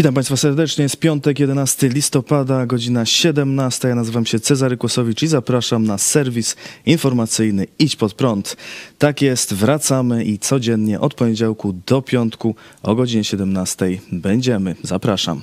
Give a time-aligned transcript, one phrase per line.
[0.00, 0.82] Witam Państwa serdecznie.
[0.82, 3.88] Jest piątek, 11 listopada, godzina 17.
[3.88, 6.56] Ja nazywam się Cezary Kłosowicz i zapraszam na serwis
[6.86, 8.56] informacyjny Idź Pod Prąd.
[8.98, 14.76] Tak jest, wracamy i codziennie od poniedziałku do piątku o godzinie 17 będziemy.
[14.82, 15.42] Zapraszam.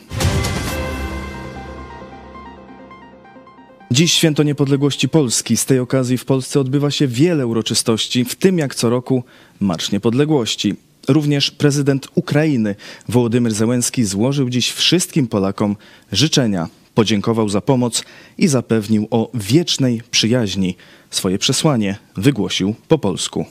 [3.91, 5.57] Dziś święto niepodległości Polski.
[5.57, 9.23] Z tej okazji w Polsce odbywa się wiele uroczystości, w tym jak co roku
[9.59, 10.86] Marsz Niepodległości.
[11.07, 12.75] Również prezydent Ukrainy
[13.09, 15.75] Wołodymyr Zełenski złożył dziś wszystkim Polakom
[16.11, 18.03] życzenia, podziękował za pomoc
[18.37, 20.75] i zapewnił o wiecznej przyjaźni.
[21.09, 23.45] Swoje przesłanie wygłosił po polsku.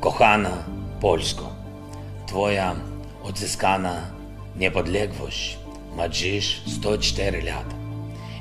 [0.00, 0.64] Kochana
[1.00, 1.52] Polsko,
[2.26, 2.76] Twoja
[3.22, 4.10] odzyskana
[4.56, 5.58] niepodległość
[5.96, 7.74] ma dziś 104 lata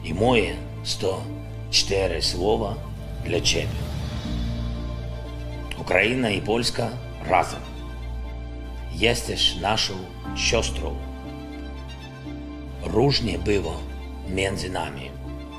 [0.04, 2.76] i moje 104 słowa
[3.26, 3.91] dla Ciebie.
[5.92, 6.90] Ukraina i Polska
[7.30, 7.60] razem.
[8.92, 9.94] Jesteś naszą
[10.36, 10.96] siostrą.
[12.84, 13.78] Różnie było
[14.30, 15.12] między nami,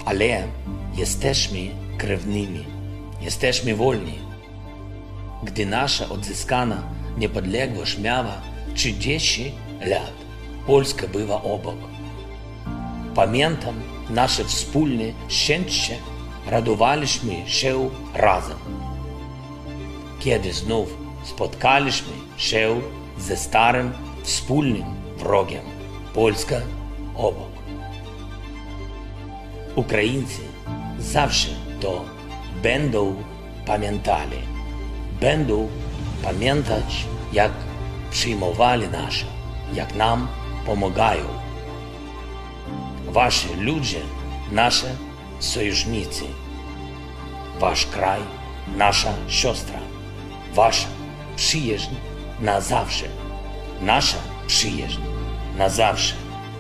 [0.05, 0.48] ale
[0.97, 1.58] jesteśmy
[1.98, 2.64] krewnymi,
[3.20, 4.19] jesteśmy wolni.
[5.42, 6.83] Gdy nasza odzyskana
[7.19, 8.41] niepodległość miała
[8.75, 10.12] 30 lat,
[10.66, 11.78] Polska była obok.
[13.14, 13.75] Pamiętam
[14.10, 15.97] nasze wspólne szczęście,
[16.47, 18.81] radowaliśmy się razem.
[20.25, 20.89] Kiedy znów
[21.25, 22.81] spotkaliśmy się
[23.19, 23.92] ze starym
[24.23, 24.84] wspólnym
[25.17, 25.65] wrogiem,
[26.15, 26.56] Polska
[27.15, 27.53] obok.
[29.75, 30.41] Ukraińcy
[30.98, 31.48] zawsze
[31.81, 32.05] to
[32.62, 33.17] będą
[33.67, 34.37] pamiętali.
[35.20, 35.69] Będą
[36.23, 37.53] pamiętać, jak
[38.11, 39.27] przyjmowali nasze,
[39.75, 40.28] jak nam
[40.67, 41.25] pomagają.
[43.09, 44.00] Wasi ludzie,
[44.53, 44.97] nasze
[45.38, 46.25] sojusznicy.
[47.59, 48.21] Wasz kraj,
[48.77, 49.93] nasza siostra.
[50.54, 50.88] Wasza
[51.36, 51.94] przyjaźń
[52.40, 53.04] na zawsze.
[53.80, 55.00] Nasza przyjaźń
[55.58, 56.14] na zawsze.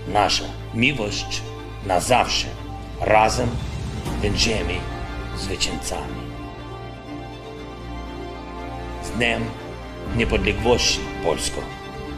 [0.08, 0.44] Nasza
[0.74, 1.42] miłość
[1.86, 2.46] na zawsze.
[3.00, 3.48] Razem
[4.22, 4.74] będziemy
[5.36, 6.22] zwycięzcami.
[9.02, 9.44] Z Dniem
[10.16, 11.60] Niepodległości Polsko.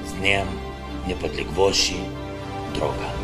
[0.07, 0.47] Z Dniem
[1.07, 1.97] Niepodległości
[2.75, 3.24] droga.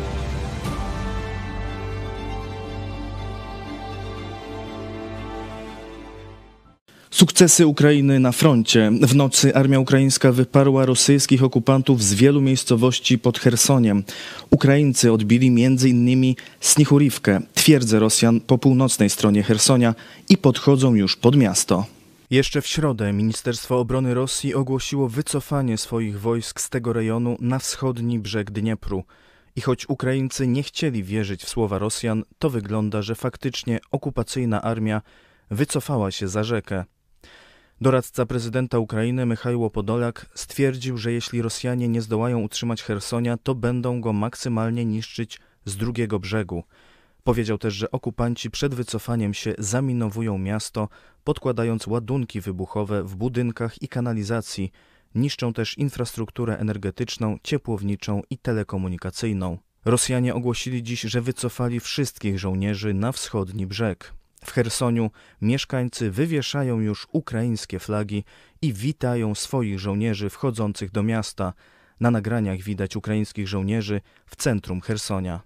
[7.21, 8.91] Sukcesy Ukrainy na froncie.
[9.01, 14.03] W nocy armia ukraińska wyparła rosyjskich okupantów z wielu miejscowości pod Chersoniem.
[14.49, 16.35] Ukraińcy odbili m.in.
[16.59, 19.95] Snichurivkę, twierdzę Rosjan po północnej stronie Chersonia
[20.29, 21.85] i podchodzą już pod miasto.
[22.29, 28.19] Jeszcze w środę Ministerstwo Obrony Rosji ogłosiło wycofanie swoich wojsk z tego rejonu na wschodni
[28.19, 29.03] brzeg Dniepru.
[29.55, 35.01] I choć Ukraińcy nie chcieli wierzyć w słowa Rosjan, to wygląda, że faktycznie okupacyjna armia
[35.51, 36.85] wycofała się za rzekę.
[37.81, 44.01] Doradca prezydenta Ukrainy Michajło Podolak stwierdził, że jeśli Rosjanie nie zdołają utrzymać Chersonia, to będą
[44.01, 46.63] go maksymalnie niszczyć z drugiego brzegu.
[47.23, 50.89] Powiedział też, że okupanci przed wycofaniem się zaminowują miasto,
[51.23, 54.71] podkładając ładunki wybuchowe w budynkach i kanalizacji.
[55.15, 59.57] Niszczą też infrastrukturę energetyczną, ciepłowniczą i telekomunikacyjną.
[59.85, 64.20] Rosjanie ogłosili dziś, że wycofali wszystkich żołnierzy na wschodni brzeg.
[64.45, 68.23] W Chersoniu mieszkańcy wywieszają już ukraińskie flagi
[68.61, 71.53] i witają swoich żołnierzy wchodzących do miasta.
[71.99, 75.41] Na nagraniach widać ukraińskich żołnierzy w centrum Chersonia.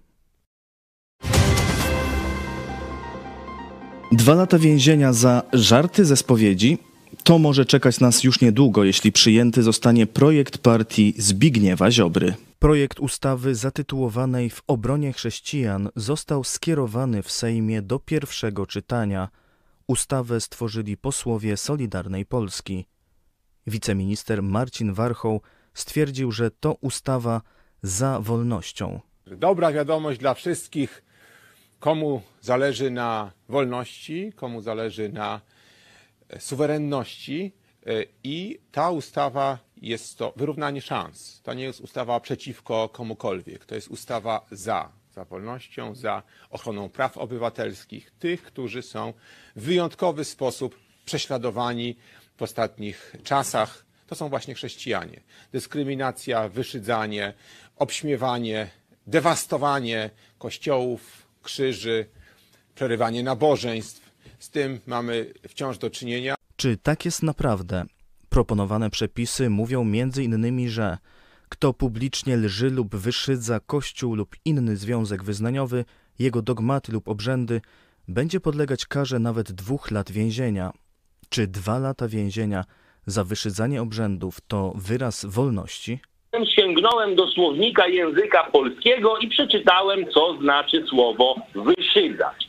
[4.12, 6.78] Dwa lata więzienia za żarty ze spowiedzi
[7.24, 12.34] to może czekać nas już niedługo, jeśli przyjęty zostanie projekt partii Zbigniewa Ziobry.
[12.58, 19.28] Projekt ustawy zatytułowanej W obronie chrześcijan został skierowany w Sejmie do pierwszego czytania.
[19.86, 22.86] Ustawę stworzyli posłowie Solidarnej Polski.
[23.66, 25.40] Wiceminister Marcin Warchoł
[25.74, 27.42] stwierdził, że to ustawa
[27.82, 29.00] za wolnością.
[29.26, 31.04] Dobra wiadomość dla wszystkich,
[31.80, 35.40] komu zależy na wolności, komu zależy na
[36.38, 37.52] suwerenności
[38.24, 41.40] i ta ustawa jest to wyrównanie szans.
[41.42, 47.18] To nie jest ustawa przeciwko komukolwiek, to jest ustawa za, za wolnością, za ochroną praw
[47.18, 49.12] obywatelskich tych, którzy są
[49.56, 51.96] w wyjątkowy sposób prześladowani
[52.36, 53.86] w ostatnich czasach.
[54.06, 55.20] To są właśnie chrześcijanie.
[55.52, 57.34] Dyskryminacja, wyszydzanie,
[57.76, 58.70] obśmiewanie,
[59.06, 62.06] dewastowanie kościołów, krzyży,
[62.74, 64.12] przerywanie nabożeństw.
[64.38, 66.34] Z tym mamy wciąż do czynienia.
[66.56, 67.84] Czy tak jest naprawdę?
[68.36, 70.98] Proponowane przepisy mówią m.in., że
[71.48, 75.84] kto publicznie lży lub wyszydza kościół lub inny związek wyznaniowy,
[76.18, 77.60] jego dogmaty lub obrzędy,
[78.08, 80.70] będzie podlegać karze nawet dwóch lat więzienia.
[81.28, 82.64] Czy dwa lata więzienia
[83.06, 85.98] za wyszydzanie obrzędów to wyraz wolności?
[86.56, 92.48] Sięgnąłem do słownika języka polskiego i przeczytałem, co znaczy słowo wyszydzać.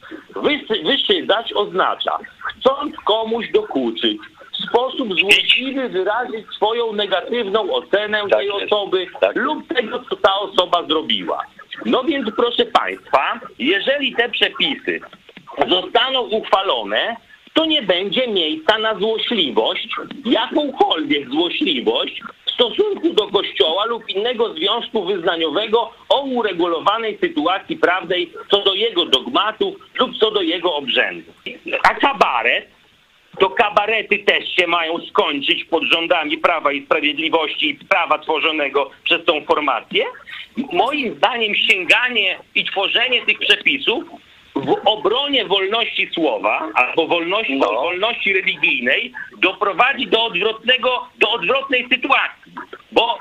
[0.86, 4.18] Wyszydzać oznacza chcąc komuś dokuczyć,
[4.60, 8.74] w sposób złośliwy wyrazić swoją negatywną ocenę Tak tej jest.
[8.74, 11.44] osoby Tak lub tego, co ta osoba zrobiła.
[11.86, 15.00] No więc proszę Państwa, jeżeli te przepisy
[15.70, 17.16] zostaną uchwalone,
[17.54, 19.88] to nie będzie miejsca na złośliwość,
[20.26, 28.64] jakąkolwiek złośliwość w stosunku do Kościoła lub innego związku wyznaniowego o uregulowanej sytuacji prawnej co
[28.64, 31.36] do jego dogmatów lub co do jego obrzędów.
[31.84, 32.77] A kabaret
[33.40, 39.26] to kabarety też się mają skończyć pod rządami Prawa i Sprawiedliwości i prawa tworzonego przez
[39.26, 40.06] tą formację.
[40.74, 44.04] Moim zdaniem sięganie i tworzenie tych przepisów
[44.56, 47.74] w obronie wolności słowa albo wolności, No.
[47.74, 52.52] wolności religijnej doprowadzi do odwrotnego, do odwrotnej sytuacji.
[52.92, 53.20] Bo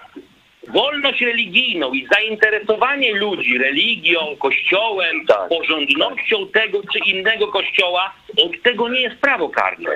[0.68, 5.48] wolność religijną i zainteresowanie ludzi religią, kościołem, Tak.
[5.48, 8.12] porządnością tego czy innego kościoła,
[8.44, 9.90] od tego nie jest prawo karne.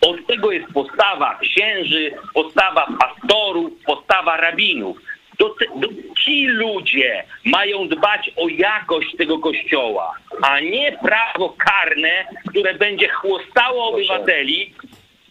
[0.00, 4.96] Od tego jest postawa księży, postawa pastorów, postawa rabinów.
[5.38, 5.88] Do te, do,
[6.24, 13.88] ci ludzie mają dbać o jakość tego kościoła, a nie prawo karne, które będzie chłostało
[13.88, 14.74] obywateli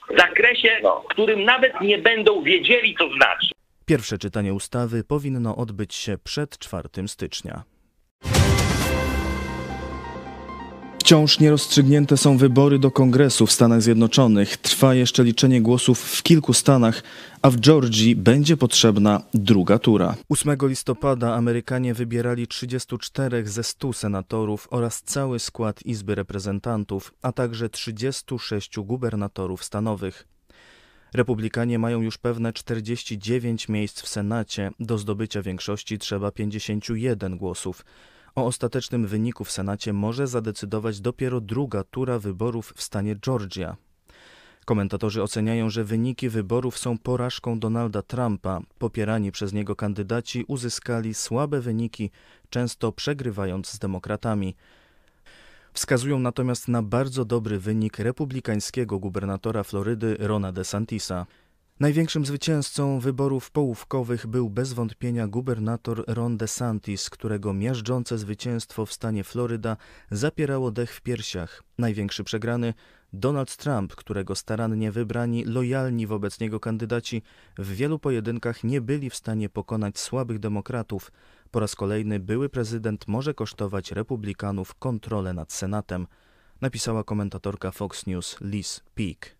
[0.10, 1.02] w zakresie, No.
[1.02, 3.53] w którym nawet nie będą wiedzieli, co znaczy.
[3.86, 7.64] Pierwsze czytanie ustawy powinno odbyć się przed 4 stycznia.
[11.04, 14.58] Wciąż nierozstrzygnięte są wybory do kongresu w Stanach Zjednoczonych.
[14.58, 17.04] Trwa jeszcze liczenie głosów w kilku stanach,
[17.42, 20.16] a w Georgii będzie potrzebna druga tura.
[20.30, 27.70] 8 listopada Amerykanie wybierali 34 ze 100 senatorów oraz cały skład Izby Reprezentantów, a także
[27.70, 30.33] 36 gubernatorów stanowych.
[31.14, 34.72] Republikanie mają już pewne 49 miejsc w Senacie.
[34.80, 37.86] Do zdobycia większości trzeba 51 głosów.
[38.36, 43.78] O ostatecznym wyniku w Senacie może zadecydować dopiero druga tura wyborów w stanie Georgia.
[44.66, 48.60] Komentatorzy oceniają, że wyniki wyborów są porażką Donalda Trumpa.
[48.78, 52.12] Popierani przez niego kandydaci uzyskali słabe wyniki,
[52.50, 54.56] często przegrywając z demokratami.
[55.74, 61.26] Wskazują natomiast na bardzo dobry wynik republikańskiego gubernatora Florydy Rona DeSantisa.
[61.80, 69.24] Największym zwycięzcą wyborów połówkowych był bez wątpienia gubernator Ron DeSantis, którego miażdżące zwycięstwo w stanie
[69.24, 69.78] Floryda
[70.12, 71.64] zapierało dech w piersiach.
[71.78, 72.74] Największy przegrany
[73.14, 77.22] Donald Trump, którego starannie wybrani, lojalni wobec niego kandydaci
[77.58, 81.12] w wielu pojedynkach nie byli w stanie pokonać słabych demokratów.
[81.54, 86.08] Po raz kolejny były prezydent może kosztować republikanów kontrolę nad Senatem,
[86.62, 89.36] napisała komentatorka Fox News Liz Peek.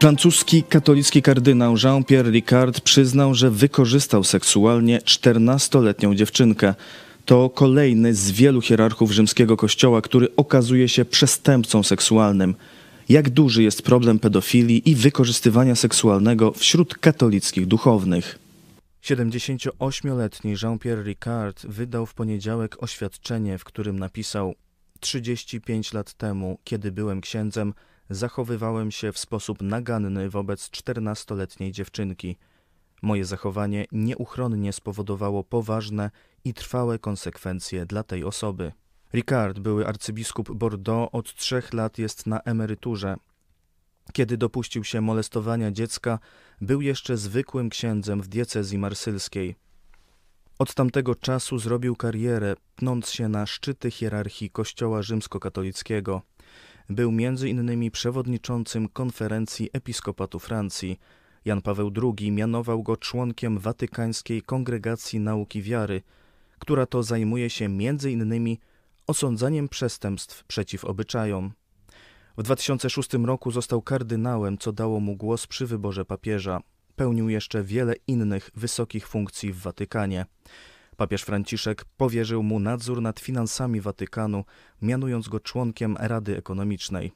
[0.00, 6.74] Francuski katolicki kardynał Jean-Pierre Ricard przyznał, że wykorzystał seksualnie 14-letnią dziewczynkę.
[7.24, 12.54] To kolejny z wielu hierarchów rzymskiego kościoła, który okazuje się przestępcą seksualnym.
[13.08, 18.41] Jak duży jest problem pedofilii i wykorzystywania seksualnego wśród katolickich duchownych?
[19.02, 24.54] 78-letni Jean-Pierre Ricard wydał w poniedziałek oświadczenie, w którym napisał:
[25.00, 27.74] 35 lat temu, kiedy byłem księdzem,
[28.10, 32.36] zachowywałem się w sposób naganny wobec 14-letniej dziewczynki.
[33.02, 36.10] Moje zachowanie nieuchronnie spowodowało poważne
[36.44, 38.72] i trwałe konsekwencje dla tej osoby.
[39.12, 43.16] Ricard, były arcybiskup Bordeaux, od trzech lat jest na emeryturze.
[44.12, 46.18] Kiedy dopuścił się molestowania dziecka,
[46.60, 49.56] był jeszcze zwykłym księdzem w diecezji marsylskiej.
[50.58, 56.22] Od tamtego czasu zrobił karierę, pnąc się na szczyty hierarchii Kościoła rzymskokatolickiego.
[56.88, 60.98] Był między innymi przewodniczącym konferencji episkopatu Francji.
[61.44, 66.02] Jan Paweł II mianował go członkiem Watykańskiej Kongregacji Nauki Wiary,
[66.58, 68.60] która to zajmuje się między innymi
[69.06, 71.52] osądzaniem przestępstw przeciw obyczajom.
[72.38, 76.60] W 2006 roku został kardynałem, co dało mu głos przy wyborze papieża.
[76.96, 80.26] Pełnił jeszcze wiele innych wysokich funkcji w Watykanie.
[80.96, 84.44] Papież Franciszek powierzył mu nadzór nad finansami Watykanu,
[84.82, 87.12] mianując go członkiem Rady Ekonomicznej.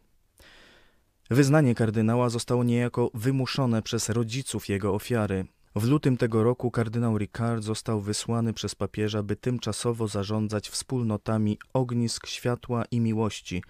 [1.30, 5.46] Wyznanie kardynała zostało niejako wymuszone przez rodziców jego ofiary.
[5.76, 12.26] W lutym tego roku kardynał Ricard został wysłany przez papieża, by tymczasowo zarządzać wspólnotami ognisk
[12.26, 13.62] światła i miłości,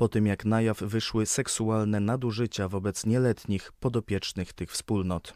[0.00, 5.34] po tym jak na jaw wyszły seksualne nadużycia wobec nieletnich podopiecznych tych wspólnot.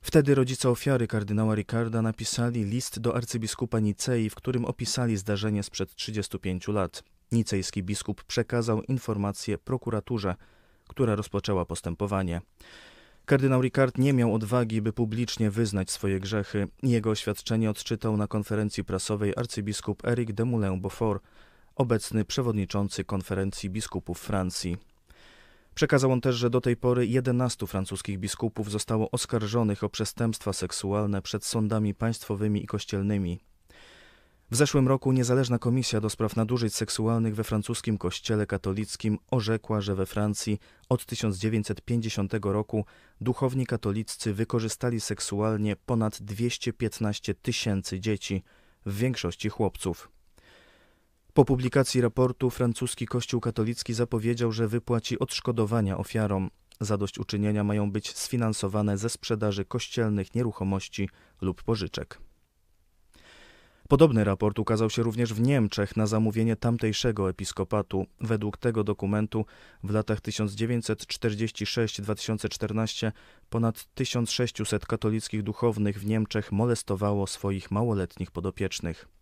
[0.00, 5.94] Wtedy rodzice ofiary kardynała Ricarda napisali list do arcybiskupa Nicei, w którym opisali zdarzenie sprzed
[5.94, 7.02] 35 lat.
[7.32, 10.34] Nicejski biskup przekazał informację prokuraturze,
[10.88, 12.40] która rozpoczęła postępowanie.
[13.24, 16.68] Kardynał Ricard nie miał odwagi, by publicznie wyznać swoje grzechy.
[16.82, 21.20] Jego oświadczenie odczytał na konferencji prasowej arcybiskup Eric de Moulin-Beaufort,
[21.76, 24.76] obecny przewodniczący konferencji biskupów Francji.
[25.74, 31.22] Przekazał on też, że do tej pory 11 francuskich biskupów zostało oskarżonych o przestępstwa seksualne
[31.22, 33.40] przed sądami państwowymi i kościelnymi.
[34.50, 39.94] W zeszłym roku niezależna komisja do spraw nadużyć seksualnych we francuskim kościele katolickim orzekła, że
[39.94, 42.84] we Francji od 1950 roku
[43.20, 48.42] duchowni katoliccy wykorzystali seksualnie ponad 215 tysięcy dzieci,
[48.86, 50.13] w większości chłopców.
[51.34, 56.50] Po publikacji raportu francuski Kościół katolicki zapowiedział, że wypłaci odszkodowania ofiarom.
[56.80, 61.08] Zadośćuczynienia mają być sfinansowane ze sprzedaży kościelnych nieruchomości
[61.40, 62.20] lub pożyczek.
[63.88, 68.06] Podobny raport ukazał się również w Niemczech na zamówienie tamtejszego episkopatu.
[68.20, 69.46] Według tego dokumentu
[69.84, 73.12] w latach 1946-2014
[73.50, 79.13] ponad 1600 katolickich duchownych w Niemczech molestowało swoich małoletnich podopiecznych.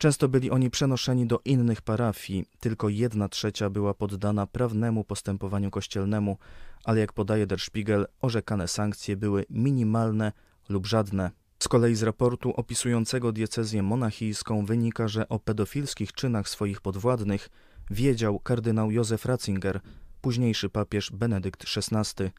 [0.00, 6.38] Często byli oni przenoszeni do innych parafii, tylko jedna trzecia była poddana prawnemu postępowaniu kościelnemu,
[6.84, 10.32] ale jak podaje Der Spiegel, orzekane sankcje były minimalne
[10.68, 11.30] lub żadne.
[11.58, 17.48] Z kolei z raportu opisującego diecezję monachijską wynika, że o pedofilskich czynach swoich podwładnych
[17.90, 19.80] wiedział kardynał Józef Ratzinger,
[20.20, 22.30] późniejszy papież Benedykt XVI.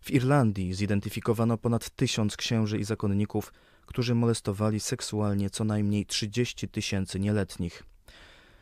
[0.00, 3.52] W Irlandii zidentyfikowano ponad tysiąc księży i zakonników,
[3.92, 7.82] którzy molestowali seksualnie co najmniej 30 tysięcy nieletnich.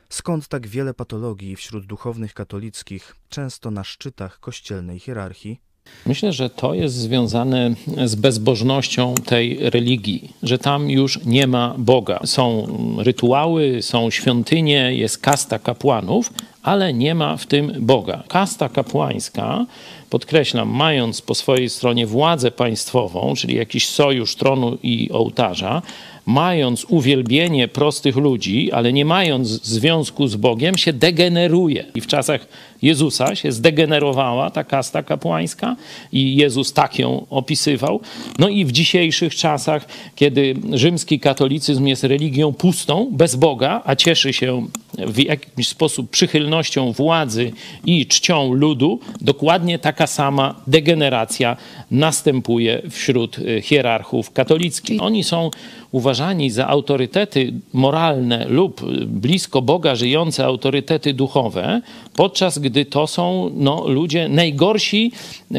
[0.08, 5.60] Skąd tak wiele patologii wśród duchownych katolickich, często na szczytach kościelnej hierarchii?
[6.06, 12.20] Myślę, że to jest związane z bezbożnością tej religii, że tam już nie ma Boga.
[12.24, 12.66] Są
[12.98, 16.32] rytuały, są świątynie, jest kasta kapłanów,
[16.62, 18.22] ale nie ma w tym Boga.
[18.28, 19.66] Kasta kapłańska,
[20.10, 25.82] podkreślam, mając po swojej stronie władzę państwową, czyli jakiś sojusz tronu i ołtarza,
[26.30, 31.84] mając uwielbienie prostych ludzi, ale nie mając związku z Bogiem, się degeneruje.
[31.94, 32.46] I w czasach
[32.82, 35.76] Jezusa się zdegenerowała ta kasta kapłańska
[36.12, 38.00] i Jezus tak ją opisywał.
[38.38, 44.32] No i w dzisiejszych czasach, kiedy rzymski katolicyzm jest religią pustą, bez Boga, a cieszy
[44.32, 44.66] się
[44.98, 47.52] w jakiś sposób przychylnością władzy
[47.84, 51.56] i czcią ludu, dokładnie taka sama degeneracja
[51.90, 55.02] następuje wśród hierarchów katolickich.
[55.02, 55.50] Oni są
[55.92, 61.82] uważani za autorytety moralne lub blisko Boga żyjące autorytety duchowe,
[62.16, 65.12] podczas gdy to są no, ludzie najgorsi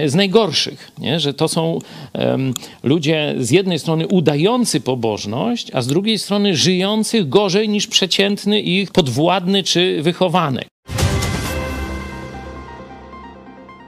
[0.05, 0.91] z najgorszych.
[0.97, 1.19] Nie?
[1.19, 1.79] Że to są
[2.13, 2.53] um,
[2.83, 8.91] ludzie z jednej strony udający pobożność, a z drugiej strony żyjących gorzej niż przeciętny ich
[8.91, 10.70] podwładny czy wychowanek.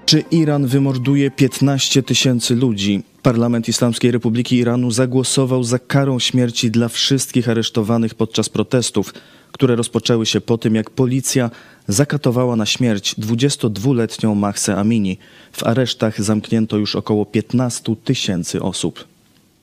[0.05, 3.03] Czy Iran wymorduje 15 tysięcy ludzi?
[3.21, 9.13] Parlament Islamskiej Republiki Iranu zagłosował za karą śmierci dla wszystkich aresztowanych podczas protestów,
[9.51, 11.49] które rozpoczęły się po tym, jak policja
[11.87, 15.17] zakatowała na śmierć 22-letnią Mahse Amini.
[15.51, 19.07] W aresztach zamknięto już około 15 tysięcy osób.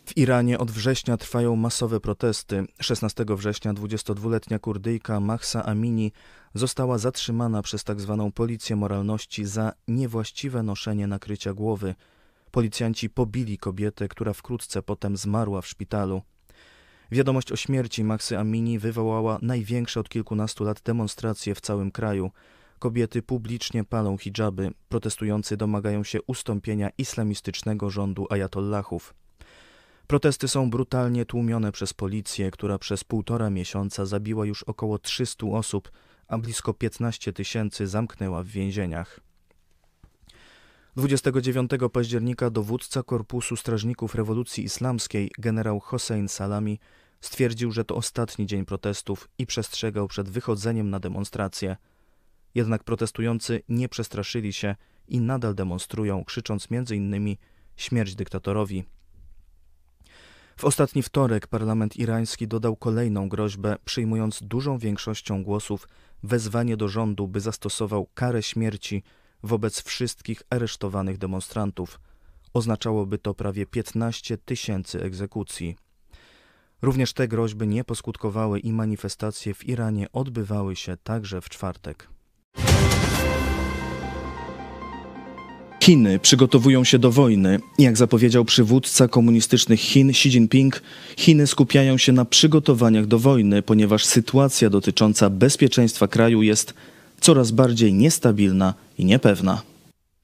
[0.06, 2.64] W Iranie od września trwają masowe protesty.
[2.80, 6.12] 16 września 22-letnia Kurdyjka Mahsa Amini
[6.54, 8.24] została zatrzymana przez tzw.
[8.24, 11.94] Tak policję moralności za niewłaściwe noszenie nakrycia głowy.
[12.50, 16.22] Policjanci pobili kobietę, która wkrótce potem zmarła w szpitalu.
[17.10, 22.30] Wiadomość o śmierci Maxy Amini wywołała największe od kilkunastu lat demonstracje w całym kraju.
[22.78, 29.14] Kobiety publicznie palą hijaby, protestujący domagają się ustąpienia islamistycznego rządu ajatollahów.
[30.06, 35.90] Protesty są brutalnie tłumione przez policję, która przez półtora miesiąca zabiła już około 300 osób,
[36.30, 39.20] a blisko 15 tysięcy zamknęła w więzieniach.
[40.96, 46.78] 29 października dowódca Korpusu Strażników Rewolucji Islamskiej generał Hossein Salami
[47.20, 51.76] stwierdził, że to ostatni dzień protestów i przestrzegał przed wychodzeniem na demonstracje.
[52.54, 54.76] Jednak protestujący nie przestraszyli się
[55.08, 57.36] i nadal demonstrują, krzycząc m.in.
[57.76, 58.84] śmierć dyktatorowi.
[60.56, 65.88] W ostatni wtorek parlament irański dodał kolejną groźbę, przyjmując dużą większością głosów
[66.22, 69.02] wezwanie do rządu, by zastosował karę śmierci
[69.42, 72.00] wobec wszystkich aresztowanych demonstrantów.
[72.54, 75.76] Oznaczałoby to prawie 15 tysięcy egzekucji.
[76.82, 82.08] Również te groźby nie poskutkowały i manifestacje w Iranie odbywały się także w czwartek.
[85.90, 87.60] Chiny przygotowują się do wojny.
[87.78, 90.82] Jak zapowiedział przywódca komunistycznych Chin Xi Jinping,
[91.16, 96.74] Chiny skupiają się na przygotowaniach do wojny, ponieważ sytuacja dotycząca bezpieczeństwa kraju jest
[97.20, 99.62] coraz bardziej niestabilna i niepewna.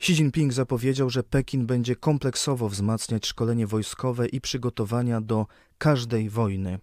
[0.01, 5.47] Xi Jinping zapowiedział, że Pekin będzie kompleksowo wzmacniać szkolenie wojskowe i przygotowania do
[5.79, 6.79] każdej wojny.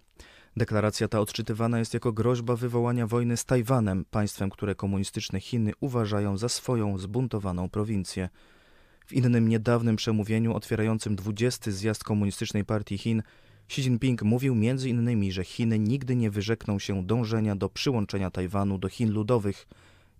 [0.56, 6.38] Deklaracja ta odczytywana jest jako groźba wywołania wojny z Tajwanem, państwem, które komunistyczne Chiny uważają
[6.38, 8.28] za swoją zbuntowaną prowincję.
[9.06, 11.70] W innym niedawnym przemówieniu otwierającym 20.
[11.70, 13.22] zjazd Komunistycznej Partii Chin
[13.68, 18.88] Xi Jinping mówił m.in., że Chiny nigdy nie wyrzekną się dążenia do przyłączenia Tajwanu do
[18.88, 19.66] Chin Ludowych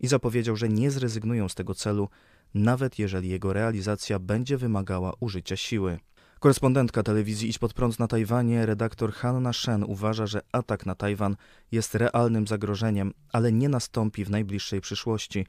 [0.00, 2.08] i zapowiedział, że nie zrezygnują z tego celu,
[2.54, 5.98] nawet jeżeli jego realizacja będzie wymagała użycia siły.
[6.40, 11.36] Korespondentka telewizji Idź Pod Prąd na Tajwanie, redaktor Hanna Shen uważa, że atak na Tajwan
[11.72, 15.46] jest realnym zagrożeniem, ale nie nastąpi w najbliższej przyszłości.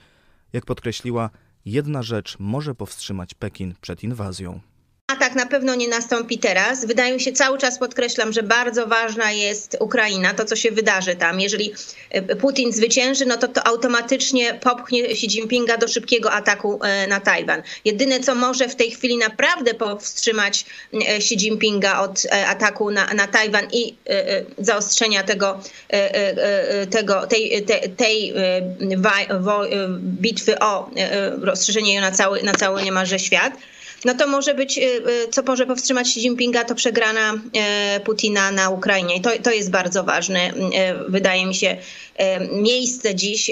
[0.54, 1.30] Jak podkreśliła,
[1.66, 4.60] jedna rzecz może powstrzymać Pekin przed inwazją.
[5.16, 6.86] Atak na pewno nie nastąpi teraz.
[6.86, 11.16] Wydaje mi się, cały czas podkreślam, że bardzo ważna jest Ukraina, to co się wydarzy
[11.16, 11.40] tam.
[11.40, 11.74] Jeżeli
[12.10, 17.20] e, Putin zwycięży, no to to automatycznie popchnie Xi Jinpinga do szybkiego ataku e, na
[17.20, 17.62] Tajwan.
[17.86, 23.28] Jedyne, co może w tej chwili naprawdę powstrzymać e, Xi Jinpinga od ataku na, na
[23.28, 23.96] Tajwan i
[24.58, 25.60] zaostrzenia tego,
[26.92, 28.34] tego tej, tej, tej
[30.00, 30.90] bitwy o
[31.42, 33.54] rozszerzenie jej na cały, na cały niemalże świat,
[34.06, 38.52] no to może być, y, y, co może powstrzymać Xi Jinpinga, to przegrana y, Putina
[38.52, 39.16] na Ukrainie.
[39.16, 40.52] I to, to jest bardzo ważne,
[41.08, 41.78] wydaje mi się,
[42.52, 43.52] miejsce dziś,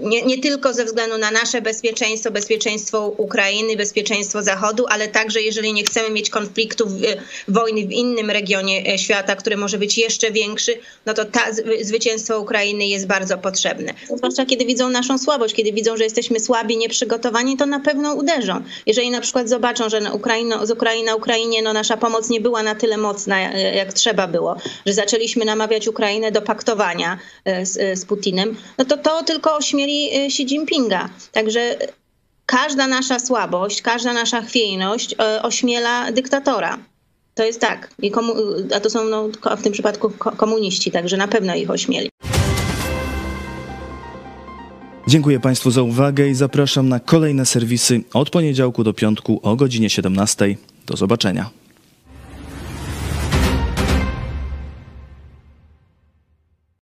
[0.00, 5.72] nie, nie tylko ze względu na nasze bezpieczeństwo, bezpieczeństwo Ukrainy, bezpieczeństwo Zachodu, ale także jeżeli
[5.72, 6.92] nie chcemy mieć konfliktów,
[7.48, 11.40] wojny w innym regionie świata, który może być jeszcze większy, no to ta,
[11.80, 13.94] zwycięstwo Ukrainy jest bardzo potrzebne.
[14.16, 18.62] Zwłaszcza kiedy widzą naszą słabość, kiedy widzą, że jesteśmy słabi, nieprzygotowani, to na pewno uderzą.
[18.86, 22.40] Jeżeli na przykład zobaczą, zobaczą, że Ukraino, z Ukrainy na Ukrainie no, nasza pomoc nie
[22.40, 24.56] była na tyle mocna, jak trzeba było,
[24.86, 29.56] że zaczęliśmy namawiać Ukrainę do paktowania e, z, e, z Putinem, no to to tylko
[29.56, 31.08] ośmieli e, Xi Jinpinga.
[31.32, 31.76] Także
[32.46, 36.78] każda nasza słabość, każda nasza chwiejność ośmiela dyktatora.
[37.34, 37.90] To jest tak.
[38.02, 38.34] I komu,
[38.76, 42.08] a to są no, w tym przypadku komuniści, także na pewno ich ośmieli.
[45.12, 49.90] Dziękuję Państwu za uwagę i zapraszam na kolejne serwisy od poniedziałku do piątku o godzinie
[49.90, 50.56] 17.
[50.86, 51.50] Do zobaczenia.